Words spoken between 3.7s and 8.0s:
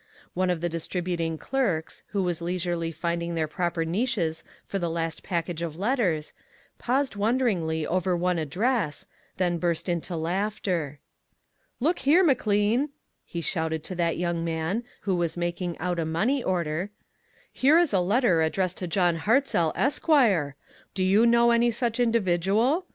niches for the last package of letters, paused wonderingly